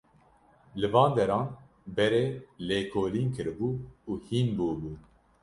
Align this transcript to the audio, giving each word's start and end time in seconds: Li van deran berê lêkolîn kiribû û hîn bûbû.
Li 0.79 0.87
van 0.95 1.11
deran 1.17 1.45
berê 1.95 2.25
lêkolîn 2.67 3.27
kiribû 3.35 3.69
û 4.09 4.11
hîn 4.27 4.47
bûbû. 4.57 4.91